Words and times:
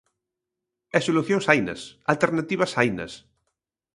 E 0.97 0.99
solucións 1.07 1.47
hainas, 1.49 1.81
alternativas 2.13 2.71
hainas. 2.77 3.11